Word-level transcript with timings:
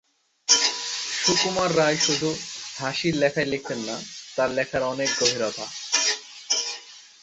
সুকুমার 1.21 1.69
রায় 1.77 1.97
শুধু 1.97 2.29
হাসির 2.77 3.15
লেখাই 3.15 3.45
লিখতেন 3.45 3.79
না 3.79 3.95
তাঁর 4.35 4.49
লেখার 4.51 4.83
অনেক 4.83 5.09
গভীরতা। 5.19 5.65